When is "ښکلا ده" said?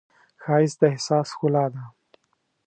1.33-1.83